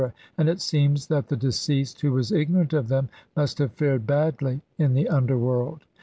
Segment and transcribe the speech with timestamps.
[0.35, 4.59] and it seems that the deceased who was ignorant of them must have fared badly
[4.79, 5.85] in the underworld.